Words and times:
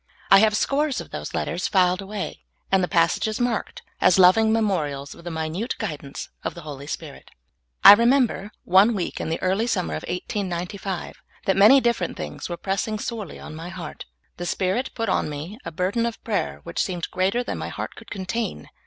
I 0.31 0.39
have 0.39 0.57
scores 0.57 0.99
of 0.99 1.11
those 1.11 1.35
letters 1.35 1.67
filed 1.67 2.01
away 2.01 2.39
and 2.71 2.83
the 2.83 2.87
passages 2.87 3.39
marked, 3.39 3.83
as 3.99 4.17
loving 4.17 4.51
memorials 4.51 5.13
of 5.13 5.23
the 5.23 5.29
minute 5.29 5.75
guidance 5.77 6.27
of 6.43 6.55
the 6.55 6.61
Holy 6.63 6.87
Spirit, 6.87 7.29
I 7.83 7.93
remember, 7.93 8.49
one 8.63 8.95
week 8.95 9.21
in 9.21 9.29
the 9.29 9.39
early 9.43 9.67
summer 9.67 9.93
of 9.93 10.01
1895, 10.09 11.21
that 11.45 11.55
many 11.55 11.79
different 11.79 12.17
things 12.17 12.49
were 12.49 12.57
pressing 12.57 12.97
sorel}^ 12.97 13.39
on 13.45 13.53
my 13.55 13.69
heart. 13.69 14.05
The 14.37 14.47
Spirit 14.47 14.89
put 14.95 15.07
on 15.07 15.29
me 15.29 15.59
a 15.63 15.71
burden 15.71 16.07
of 16.07 16.23
prayer 16.23 16.61
which 16.63 16.81
seemed 16.81 17.11
greater 17.11 17.43
than 17.43 17.59
m}^ 17.59 17.69
heart 17.69 17.93
could 17.93 18.09
contain. 18.09 18.69